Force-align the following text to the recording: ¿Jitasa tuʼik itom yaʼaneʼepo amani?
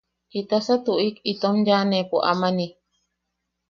¿Jitasa 0.33 0.75
tuʼik 0.85 1.15
itom 1.31 1.55
yaʼaneʼepo 1.67 2.17
amani? 2.31 2.65